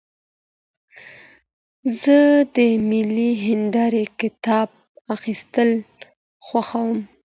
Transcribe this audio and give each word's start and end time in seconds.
زه 1.99 2.17
د 2.55 2.57
ملي 2.89 3.31
هندارې 3.47 4.03
کتاب 4.21 4.69
اخیستل 5.15 5.69
خوښوم. 6.45 6.97